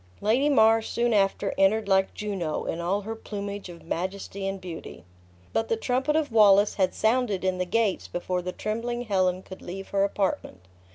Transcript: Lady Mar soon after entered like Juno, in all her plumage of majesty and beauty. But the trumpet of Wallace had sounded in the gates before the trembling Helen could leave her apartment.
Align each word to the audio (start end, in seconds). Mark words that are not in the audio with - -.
Lady 0.19 0.49
Mar 0.49 0.81
soon 0.81 1.13
after 1.13 1.53
entered 1.59 1.87
like 1.87 2.15
Juno, 2.15 2.65
in 2.65 2.79
all 2.81 3.01
her 3.01 3.15
plumage 3.15 3.69
of 3.69 3.83
majesty 3.83 4.47
and 4.47 4.59
beauty. 4.59 5.03
But 5.53 5.67
the 5.69 5.77
trumpet 5.77 6.15
of 6.15 6.31
Wallace 6.31 6.73
had 6.73 6.95
sounded 6.95 7.43
in 7.45 7.59
the 7.59 7.65
gates 7.67 8.07
before 8.07 8.41
the 8.41 8.51
trembling 8.51 9.03
Helen 9.03 9.43
could 9.43 9.61
leave 9.61 9.89
her 9.89 10.03
apartment. 10.03 10.63